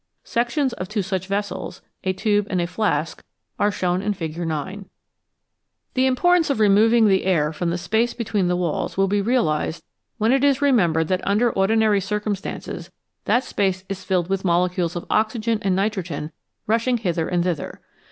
Sections 0.23 0.73
of 0.73 0.89
two 0.89 1.03
such 1.03 1.27
vessels, 1.27 1.83
a 2.03 2.11
tube 2.11 2.47
and 2.49 2.59
a 2.59 2.65
flask, 2.65 3.23
arc 3.59 3.71
shown 3.75 4.01
in 4.01 4.15
Fig. 4.15 4.35
9. 4.47 4.47
187 4.47 4.83
BELOW 4.83 5.75
ZERO 5.93 5.93
The 5.93 6.07
importance 6.07 6.49
of 6.49 6.59
removing 6.59 7.07
the 7.07 7.23
air 7.25 7.53
from 7.53 7.69
the 7.69 7.77
space 7.77 8.15
between 8.15 8.47
the 8.47 8.55
walls 8.55 8.97
will 8.97 9.07
be 9.07 9.21
realised 9.21 9.83
when 10.17 10.31
it 10.31 10.43
is 10.43 10.59
remembered 10.59 11.07
that 11.09 11.21
under 11.23 11.51
ordinary 11.51 12.01
circumstances 12.01 12.89
that 13.25 13.43
space 13.43 13.83
is 13.89 14.03
filled 14.03 14.27
with 14.27 14.43
molecules 14.43 14.95
of 14.95 15.05
oxygen 15.11 15.59
and 15.61 15.75
nitrogen 15.75 16.31
rushing 16.65 16.97
hither 16.97 17.27
and 17.29 17.43
thither. 17.43 17.79